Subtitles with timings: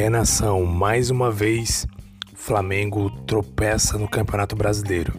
[0.00, 1.86] É nação, mais uma vez,
[2.32, 5.12] Flamengo tropeça no Campeonato Brasileiro.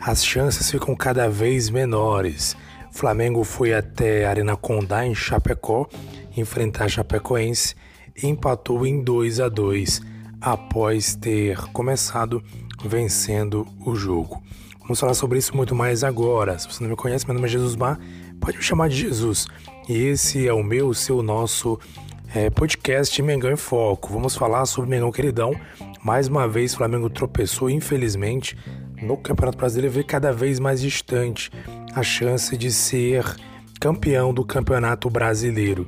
[0.00, 2.56] As chances ficam cada vez menores.
[2.90, 5.86] Flamengo foi até Arena Condá em Chapecó
[6.34, 7.74] enfrentar Chapecoense
[8.16, 10.00] e empatou em 2 a 2
[10.40, 12.42] após ter começado
[12.82, 14.42] vencendo o jogo.
[14.80, 16.58] Vamos falar sobre isso muito mais agora.
[16.58, 18.00] Se você não me conhece, meu nome é Jesus Bar,
[18.40, 19.46] pode me chamar de Jesus.
[19.86, 21.78] E esse é o meu, seu, nosso
[22.34, 24.12] é, podcast Mengão em Foco.
[24.12, 25.54] Vamos falar sobre Mengão Queridão.
[26.02, 28.58] Mais uma vez, Flamengo tropeçou, infelizmente,
[29.00, 31.50] no Campeonato Brasileiro, vê cada vez mais distante
[31.94, 33.24] a chance de ser
[33.80, 35.86] campeão do Campeonato Brasileiro.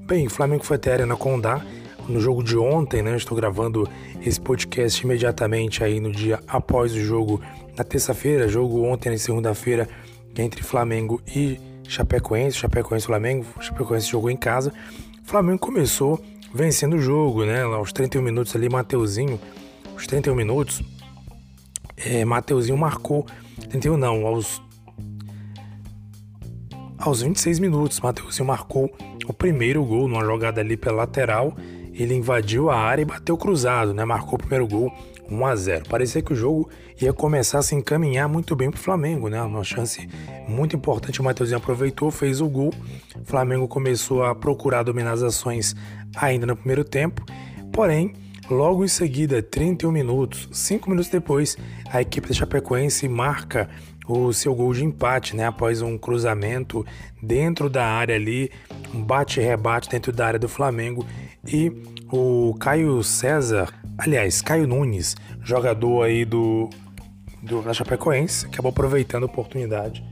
[0.00, 1.64] Bem, o Flamengo foi até a Arena Condá
[2.06, 3.16] no jogo de ontem, né?
[3.16, 3.88] Estou gravando
[4.24, 7.40] esse podcast imediatamente aí no dia após o jogo,
[7.76, 9.88] na terça-feira, jogo ontem na segunda-feira
[10.36, 14.72] entre Flamengo e Chapecoense, Chapecoense Flamengo, Chapecoense jogou em casa.
[15.26, 16.22] O Flamengo começou
[16.54, 17.64] vencendo o jogo, né?
[17.64, 19.40] Aos 31 minutos ali, Mateuzinho,
[19.96, 20.80] os 31 minutos,
[21.96, 23.26] é, Mateuzinho marcou,
[23.68, 24.62] 31 não, aos
[26.96, 28.88] aos 26 minutos, Mateuzinho marcou
[29.26, 31.56] o primeiro gol numa jogada ali pela lateral.
[31.92, 34.04] Ele invadiu a área e bateu cruzado, né?
[34.04, 34.92] Marcou o primeiro gol
[35.30, 35.88] 1 a 0.
[35.88, 36.68] Parecia que o jogo
[37.00, 39.42] ia começar a se encaminhar muito bem para o Flamengo, né?
[39.42, 40.08] Uma chance
[40.48, 41.20] muito importante.
[41.20, 42.72] O Matheusinho aproveitou, fez o gol.
[43.20, 45.74] O Flamengo começou a procurar dominar as ações
[46.16, 47.24] ainda no primeiro tempo.
[47.72, 48.14] Porém,
[48.48, 51.56] logo em seguida, 31 minutos, 5 minutos depois,
[51.90, 53.68] a equipe da Chapecoense marca
[54.08, 55.46] o seu gol de empate, né?
[55.46, 56.86] Após um cruzamento
[57.20, 58.50] dentro da área ali,
[58.94, 61.04] um bate-rebate dentro da área do Flamengo
[61.46, 61.72] e
[62.10, 66.68] o Caio César Aliás, Caio Nunes, jogador aí do,
[67.42, 70.04] do da Chapecoense, acabou aproveitando a oportunidade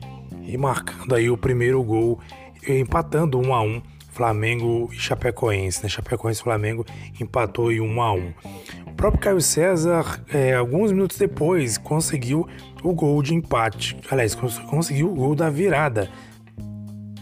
[0.42, 2.19] e marcando aí o primeiro gol,
[2.67, 5.89] empatando 1 a 1 Flamengo e Chapecoense, né?
[5.89, 6.86] Chapecoense e Flamengo
[7.20, 8.34] empatou em 1 a 1.
[8.86, 12.48] O próprio Caio César, é, alguns minutos depois, conseguiu
[12.83, 13.98] o gol de empate.
[14.11, 16.08] Aliás, conseguiu o gol da virada.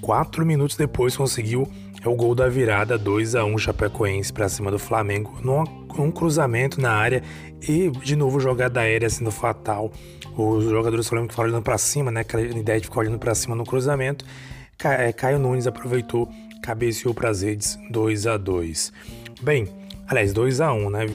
[0.01, 1.67] Quatro minutos depois conseguiu
[2.05, 6.81] é o gol da virada 2 a 1 Chapecoense para cima do Flamengo, num cruzamento
[6.81, 7.23] na área
[7.67, 9.93] e de novo jogada aérea sendo fatal.
[10.37, 12.25] Os jogadores do Flamengo ficaram olhando para cima, né?
[12.35, 14.25] A ideia de ficar olhando para cima no cruzamento.
[14.83, 16.29] É, Caio Nunes aproveitou,
[16.61, 18.93] cabeceou para as redes 2 a 2.
[19.41, 19.69] Bem,
[20.09, 21.07] aliás, 2 a 1, né?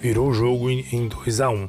[0.00, 1.68] Virou o jogo em 2 a 1.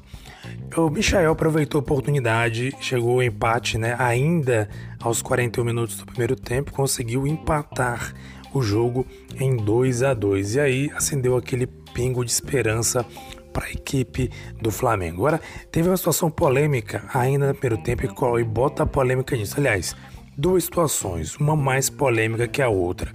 [0.76, 3.96] O Michael aproveitou a oportunidade, chegou ao empate, né?
[3.98, 4.70] Ainda
[5.00, 8.14] aos 41 minutos do primeiro tempo, conseguiu empatar
[8.54, 9.06] o jogo
[9.40, 13.06] em 2 a 2 e aí acendeu aquele pingo de esperança
[13.52, 14.32] para a equipe
[14.62, 15.28] do Flamengo.
[15.28, 15.42] Agora,
[15.72, 18.04] teve uma situação polêmica ainda no primeiro tempo
[18.40, 19.56] e bota a polêmica nisso.
[19.58, 19.96] Aliás,
[20.38, 23.12] duas situações, uma mais polêmica que a outra.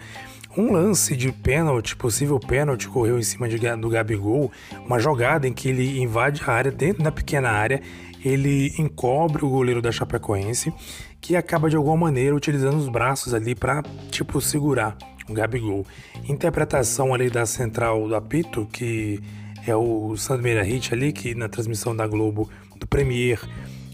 [0.57, 4.51] Um lance de pênalti, possível pênalti, correu em cima de, do Gabigol,
[4.87, 7.83] uma jogada em que ele invade a área, dentro da pequena área,
[8.25, 10.73] ele encobre o goleiro da Chapecoense,
[11.21, 14.97] que acaba de alguma maneira utilizando os braços ali para tipo segurar
[15.31, 15.87] Gabigol.
[16.29, 19.21] Interpretação ali da central do apito, que
[19.67, 23.41] é o Sandro Hit ali, que na transmissão da Globo do Premier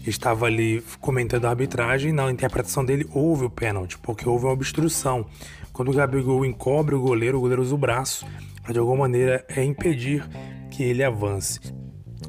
[0.05, 5.25] estava ali comentando a arbitragem, na interpretação dele houve o pênalti, porque houve uma obstrução.
[5.71, 8.25] Quando o Gabigol encobre o goleiro, o goleiro usa o braço
[8.63, 10.25] para de alguma maneira é impedir
[10.71, 11.59] que ele avance.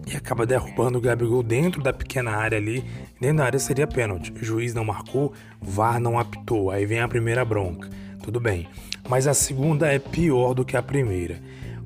[0.07, 2.85] E acaba derrubando o Gabigol dentro da pequena área ali.
[3.21, 4.33] Dentro da área seria pênalti.
[4.33, 5.33] O juiz não marcou,
[5.63, 6.71] VAR não apitou.
[6.71, 7.89] Aí vem a primeira bronca.
[8.25, 8.67] Tudo bem
[9.09, 11.41] mas a segunda é pior do que a primeira.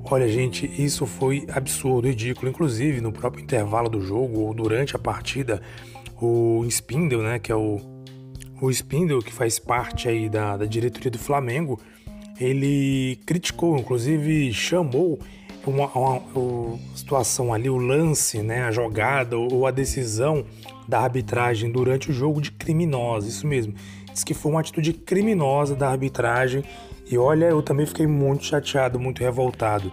[0.09, 2.49] Olha, gente, isso foi absurdo, ridículo.
[2.49, 5.61] Inclusive, no próprio intervalo do jogo ou durante a partida,
[6.19, 7.79] o Spindle, né, que é o,
[8.61, 11.79] o Spindle, que faz parte aí da, da diretoria do Flamengo,
[12.39, 15.19] ele criticou, inclusive chamou
[15.69, 20.45] uma, uma, uma, situação ali, o lance, né, a jogada ou a decisão
[20.87, 23.73] da arbitragem durante o jogo de criminosa, isso mesmo.
[24.11, 26.63] Diz que foi uma atitude criminosa da arbitragem
[27.09, 29.91] e olha, eu também fiquei muito chateado, muito revoltado.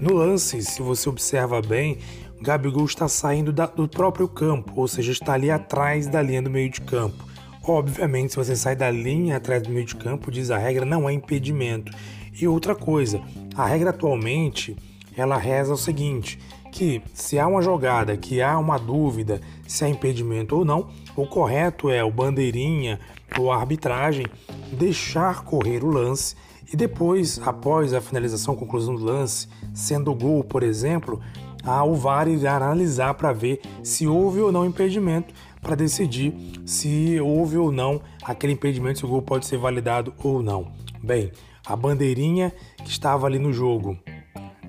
[0.00, 1.98] No lance, se você observa bem,
[2.40, 6.50] Gabigol está saindo da, do próprio campo, ou seja, está ali atrás da linha do
[6.50, 7.24] meio de campo.
[7.62, 11.08] Obviamente, se você sai da linha atrás do meio de campo, diz a regra, não
[11.08, 11.92] é impedimento.
[12.38, 13.20] E outra coisa,
[13.54, 14.76] a regra atualmente,
[15.16, 16.38] ela reza o seguinte,
[16.70, 21.26] que se há uma jogada, que há uma dúvida se é impedimento ou não, o
[21.26, 23.00] correto é o bandeirinha
[23.38, 24.26] ou a arbitragem
[24.72, 26.36] deixar correr o lance
[26.72, 31.20] e depois, após a finalização, conclusão do lance, sendo gol, por exemplo,
[31.64, 36.34] a o VAR irá analisar para ver se houve ou não impedimento, para decidir
[36.64, 40.72] se houve ou não aquele impedimento, se o gol pode ser validado ou não.
[41.02, 41.30] Bem,
[41.64, 43.96] a bandeirinha que estava ali no jogo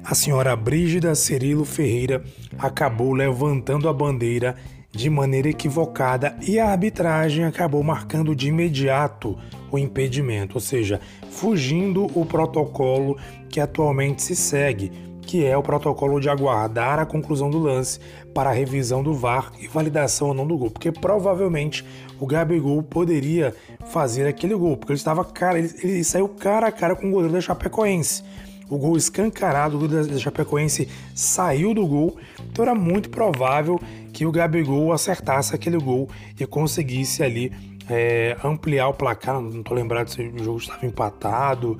[0.03, 2.23] a senhora Brígida Cirilo Ferreira
[2.57, 4.55] acabou levantando a bandeira
[4.91, 9.37] de maneira equivocada e a arbitragem acabou marcando de imediato
[9.71, 10.99] o impedimento, ou seja,
[11.29, 13.17] fugindo o protocolo
[13.49, 14.91] que atualmente se segue,
[15.21, 17.99] que é o protocolo de aguardar a conclusão do lance
[18.33, 21.85] para a revisão do VAR e validação ou não do gol, porque provavelmente
[22.19, 23.53] o Gabigol poderia
[23.87, 27.11] fazer aquele gol, porque ele estava cara, ele, ele saiu cara a cara com o
[27.11, 28.23] goleiro da Chapecoense
[28.69, 32.17] o gol escancarado do Chapecoense saiu do gol,
[32.51, 33.79] então era muito provável
[34.11, 36.09] que o Gabigol acertasse aquele gol
[36.39, 37.51] e conseguisse ali
[37.89, 39.39] é, ampliar o placar.
[39.39, 41.79] Não estou lembrado se o jogo estava empatado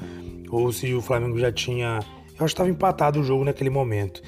[0.50, 2.00] ou se o Flamengo já tinha.
[2.40, 4.22] Eu acho que estava empatado o jogo naquele momento.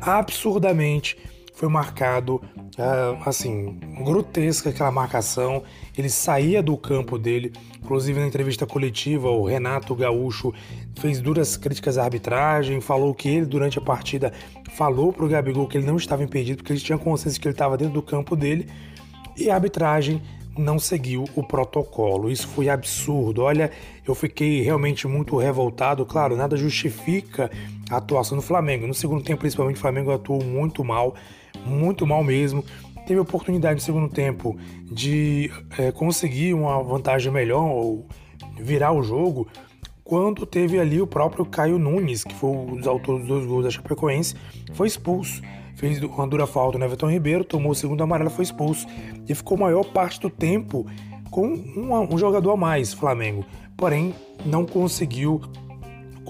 [0.00, 1.16] Absurdamente
[1.54, 5.62] foi marcado, uh, assim, grotesca aquela marcação.
[5.96, 7.52] Ele saía do campo dele,
[7.82, 10.52] inclusive na entrevista coletiva, o Renato Gaúcho
[10.98, 14.32] fez duras críticas à arbitragem, falou que ele, durante a partida,
[14.72, 17.54] falou para o Gabigol que ele não estava impedido, porque ele tinha consciência que ele
[17.54, 18.66] estava dentro do campo dele,
[19.36, 20.22] e a arbitragem
[20.56, 22.30] não seguiu o protocolo.
[22.30, 23.42] Isso foi absurdo.
[23.42, 23.70] Olha,
[24.06, 26.04] eu fiquei realmente muito revoltado.
[26.04, 27.50] Claro, nada justifica
[27.90, 28.86] a atuação do Flamengo.
[28.86, 31.14] No segundo tempo, principalmente, o Flamengo atuou muito mal
[31.64, 32.64] muito mal mesmo.
[33.06, 38.06] Teve oportunidade no segundo tempo de é, conseguir uma vantagem melhor ou
[38.58, 39.48] virar o jogo
[40.04, 43.64] quando teve ali o próprio Caio Nunes, que foi um dos autores dos dois gols
[43.64, 44.34] da Chapecoense,
[44.74, 45.40] foi expulso.
[45.74, 48.86] Fez uma dura falta no Everton Ribeiro, tomou o segundo amarelo, foi expulso.
[49.26, 50.86] E ficou maior parte do tempo
[51.30, 53.44] com um, um jogador a mais, Flamengo.
[53.76, 54.14] Porém,
[54.44, 55.40] não conseguiu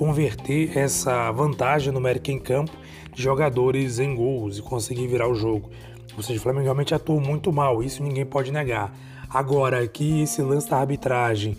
[0.02, 2.72] converter essa vantagem numérica em campo
[3.14, 5.70] de jogadores em gols e conseguir virar o jogo.
[6.16, 8.92] Ou seja, o Flamengo realmente atuou muito mal, isso ninguém pode negar.
[9.30, 11.56] Agora, que esse lance da arbitragem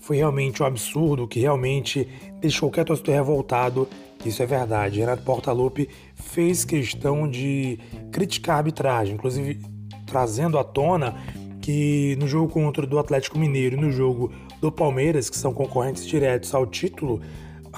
[0.00, 2.08] foi realmente um absurdo, que realmente
[2.40, 3.86] deixou qualquer torcedor revoltado,
[4.24, 5.00] isso é verdade.
[5.00, 7.78] Renato Portaluppi fez questão de
[8.10, 9.60] criticar a arbitragem, inclusive
[10.06, 11.16] trazendo à tona
[11.60, 16.06] que no jogo contra do Atlético Mineiro e no jogo do Palmeiras, que são concorrentes
[16.06, 17.20] diretos ao título,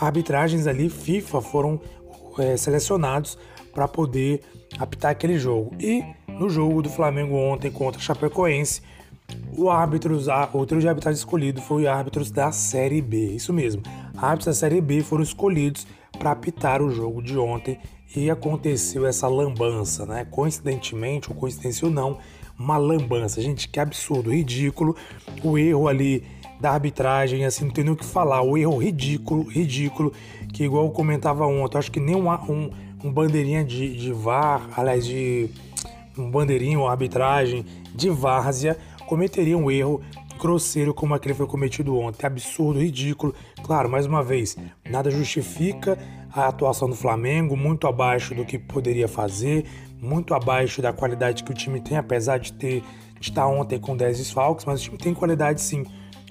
[0.00, 1.80] arbitragens ali FIFA foram
[2.38, 3.38] é, selecionados
[3.72, 4.40] para poder
[4.78, 5.74] apitar aquele jogo.
[5.80, 8.82] E no jogo do Flamengo ontem contra Chapecoense,
[9.56, 10.18] o árbitro,
[10.52, 13.32] o trio de arbitragem escolhido foi árbitros da Série B.
[13.32, 13.82] Isso mesmo,
[14.16, 15.86] árbitros da Série B foram escolhidos
[16.18, 17.78] para apitar o jogo de ontem
[18.14, 20.26] e aconteceu essa lambança, né?
[20.30, 22.18] Coincidentemente, ou coincidência ou não,
[22.58, 23.40] uma lambança.
[23.40, 24.96] Gente, que absurdo, ridículo.
[25.42, 26.24] O erro ali
[26.60, 28.42] da arbitragem, assim, não tem nem o que falar.
[28.42, 30.12] O erro ridículo, ridículo,
[30.52, 32.70] que igual eu comentava ontem, acho que nem um, um,
[33.04, 35.50] um bandeirinha de, de VAR, aliás, de
[36.16, 37.64] um bandeirinho, uma arbitragem
[37.94, 38.76] de várzea,
[39.06, 40.00] cometeria um erro
[40.38, 42.26] grosseiro como aquele foi cometido ontem.
[42.26, 43.34] Absurdo, ridículo.
[43.62, 44.56] Claro, mais uma vez,
[44.88, 45.98] nada justifica
[46.32, 49.64] a atuação do Flamengo, muito abaixo do que poderia fazer,
[50.00, 52.82] muito abaixo da qualidade que o time tem, apesar de ter
[53.18, 55.84] de estar ontem com 10 desfalques, mas o time tem qualidade sim.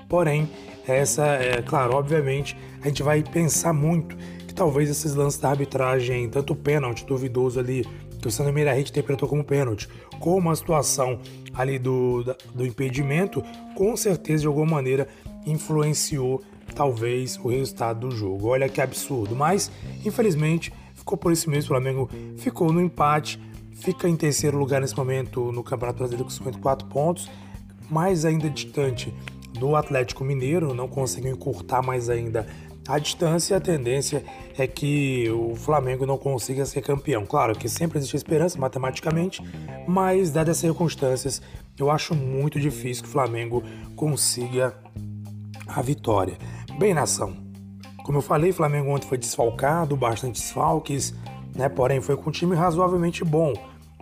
[0.08, 0.50] Porém,
[0.88, 4.16] essa é claro, obviamente, a gente vai pensar muito
[4.48, 7.86] que talvez esses lances da arbitragem, tanto o pênalti duvidoso ali,
[8.22, 9.90] que o Sandro Meirahit interpretou como pênalti,
[10.20, 11.20] como a situação
[11.54, 12.24] ali do,
[12.54, 13.44] do impedimento,
[13.76, 15.08] com certeza de alguma maneira
[15.46, 16.42] influenciou
[16.74, 18.48] talvez o resultado do jogo.
[18.48, 19.72] Olha que absurdo, mas
[20.04, 21.66] infelizmente ficou por isso mesmo.
[21.66, 23.40] O Flamengo ficou no empate,
[23.76, 27.30] fica em terceiro lugar nesse momento no Campeonato Brasileiro com 54 pontos,
[27.90, 29.14] mais ainda distante
[29.54, 32.48] do Atlético Mineiro, não conseguiu encurtar mais ainda
[32.88, 33.58] a distância.
[33.58, 34.24] A tendência
[34.58, 37.26] é que o Flamengo não consiga ser campeão.
[37.26, 39.42] Claro que sempre existe esperança matematicamente,
[39.88, 41.42] mas dadas as circunstâncias,
[41.78, 43.64] eu acho muito difícil que o Flamengo
[43.96, 44.76] consiga
[45.68, 46.38] a vitória.
[46.78, 47.36] Bem, nação,
[48.04, 51.14] como eu falei, o Flamengo ontem foi desfalcado, bastante desfalques,
[51.56, 51.69] né?
[51.69, 53.54] Porém, foi com um time razoavelmente bom.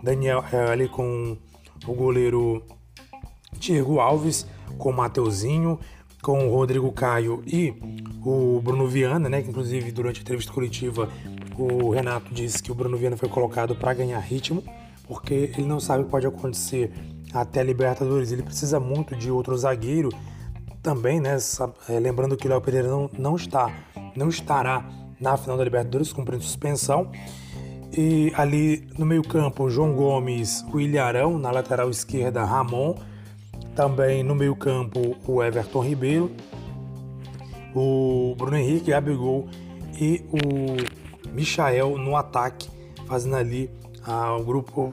[0.02, 1.36] Daniel é, ali com
[1.86, 2.62] o goleiro
[3.58, 4.46] Diego Alves,
[4.76, 5.78] com o Mateuzinho,
[6.20, 7.74] com o Rodrigo Caio e
[8.24, 9.42] o Bruno Viana, né?
[9.42, 11.08] Que inclusive durante a entrevista coletiva
[11.56, 14.62] o Renato disse que o Bruno Viana foi colocado para ganhar ritmo,
[15.06, 16.92] porque ele não sabe o que pode acontecer
[17.32, 18.32] até a Libertadores.
[18.32, 20.08] Ele precisa muito de outro zagueiro
[20.82, 21.36] também, né?
[21.88, 23.72] É, lembrando que o Léo Pereira não, não está,
[24.16, 24.84] não estará
[25.20, 27.10] na final da Libertadores cumprindo suspensão.
[27.96, 32.96] E ali no meio-campo, João Gomes, o Ilharão, na lateral esquerda, Ramon
[33.74, 36.30] também no meio-campo, o Everton Ribeiro,
[37.74, 39.48] o Bruno Henrique, Gabigol
[40.00, 42.68] e o Michael no ataque,
[43.06, 43.70] fazendo ali
[44.04, 44.92] ah, o grupo,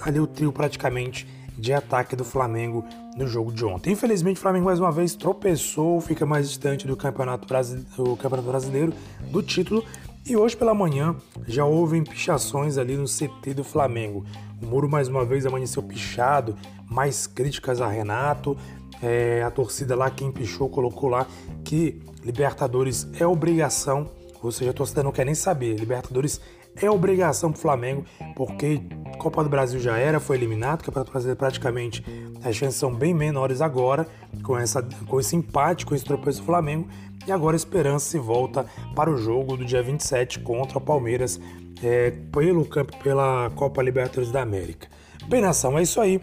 [0.00, 2.84] ali o trio praticamente de ataque do Flamengo
[3.16, 3.92] no jogo de ontem.
[3.92, 7.84] Infelizmente, o Flamengo mais uma vez tropeçou, fica mais distante do Campeonato, Brasile...
[7.96, 8.92] do Campeonato Brasileiro,
[9.30, 9.84] do título
[10.28, 11.16] E hoje pela manhã
[11.46, 14.26] já houve pichações ali no CT do Flamengo.
[14.60, 16.54] O muro mais uma vez amanheceu pichado,
[16.86, 18.54] mais críticas a Renato.
[19.02, 21.26] É, a torcida lá, quem pichou, colocou lá
[21.64, 24.10] que Libertadores é obrigação,
[24.42, 25.74] ou seja, a torcida não quer nem saber.
[25.78, 26.40] Libertadores
[26.76, 28.04] é obrigação pro Flamengo,
[28.36, 28.80] porque
[29.18, 32.04] Copa do Brasil já era, foi eliminado, Campeonato Brasileiro praticamente
[32.44, 34.06] as chances são bem menores agora,
[34.42, 36.88] com, essa, com esse empate, com esse tropeço do Flamengo,
[37.26, 38.64] e agora a esperança se volta
[38.94, 41.40] para o jogo do dia 27 contra o Palmeiras
[41.82, 44.88] é, pelo campo pela Copa Libertadores da América.
[45.26, 46.20] Bem, nação, é isso aí.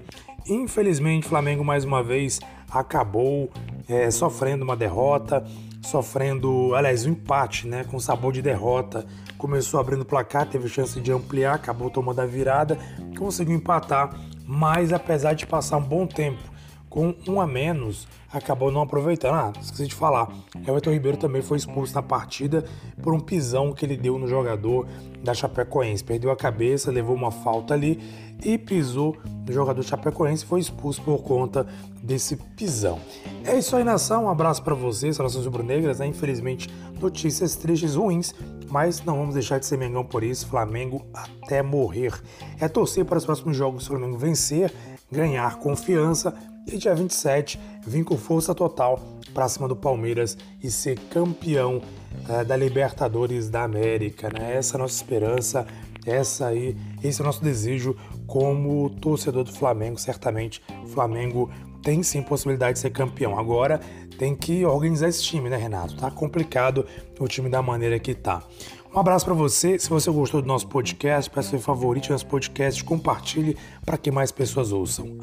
[0.47, 3.49] Infelizmente, Flamengo mais uma vez acabou
[3.87, 5.45] é, sofrendo uma derrota,
[5.85, 9.05] sofrendo, aliás, um empate, né, com sabor de derrota.
[9.37, 12.77] Começou abrindo o placar, teve chance de ampliar, acabou tomando a virada,
[13.17, 16.54] conseguiu empatar, mas apesar de passar um bom tempo
[16.95, 19.33] com um a menos, acabou não aproveitando.
[19.33, 20.31] Ah, esqueci de falar.
[20.65, 22.63] Everton Ribeiro também foi expulso na partida
[23.03, 24.87] por um pisão que ele deu no jogador
[25.21, 26.01] da Chapecoense.
[26.01, 27.99] Perdeu a cabeça, levou uma falta ali
[28.41, 31.67] e pisou no jogador Chapecoense foi expulso por conta
[32.01, 32.97] desse pisão.
[33.43, 34.23] É isso aí, nação.
[34.23, 35.99] Um abraço para vocês, nações rubro-negras.
[35.99, 36.07] Né?
[36.07, 36.69] Infelizmente,
[37.01, 38.33] notícias tristes, ruins,
[38.69, 40.47] mas não vamos deixar de ser Mengão por isso.
[40.47, 42.13] Flamengo até morrer.
[42.57, 44.73] É torcer para os próximos jogos o Flamengo vencer,
[45.11, 46.33] ganhar confiança
[46.67, 48.99] e dia 27 vir com força total
[49.33, 51.81] para cima do Palmeiras e ser campeão
[52.29, 54.29] é, da Libertadores da América.
[54.29, 54.55] Né?
[54.55, 55.67] Essa é a nossa esperança,
[56.05, 57.95] essa aí, esse é o nosso desejo
[58.25, 59.99] como torcedor do Flamengo.
[59.99, 61.51] Certamente o Flamengo
[61.83, 63.37] tem sim possibilidade de ser campeão.
[63.37, 63.79] Agora
[64.17, 65.97] tem que organizar esse time, né, Renato?
[65.97, 66.85] Tá complicado
[67.19, 68.41] o time da maneira que tá.
[68.95, 69.77] Um abraço para você.
[69.77, 74.31] Se você gostou do nosso podcast, peça seu favorito nosso podcast, compartilhe para que mais
[74.31, 75.17] pessoas ouçam.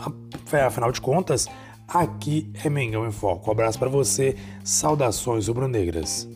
[0.67, 1.49] Afinal de contas,
[1.89, 3.49] aqui é Mengão em Foco.
[3.49, 4.37] Um abraço para você.
[4.63, 6.29] Saudações rubro-negras.